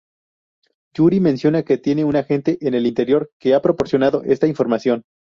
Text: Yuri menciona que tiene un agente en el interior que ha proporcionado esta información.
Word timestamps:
Yuri 0.97 1.19
menciona 1.19 1.61
que 1.61 1.77
tiene 1.77 2.03
un 2.05 2.15
agente 2.15 2.57
en 2.61 2.73
el 2.73 2.87
interior 2.87 3.29
que 3.39 3.53
ha 3.53 3.61
proporcionado 3.61 4.23
esta 4.23 4.47
información. 4.47 5.03